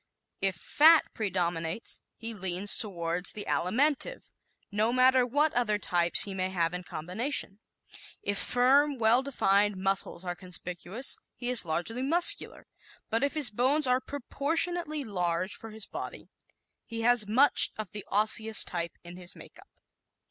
[0.41, 4.31] If fat predominates he leans toward the Alimentive,
[4.71, 7.59] no matter what other types he may have in combination;
[8.23, 12.65] if firm, well defined muscles are conspicuous, he is largely Muscular;
[13.11, 16.29] but if his bones are proportionately large for his body
[16.87, 19.69] he has much of the Osseous type in his makeup.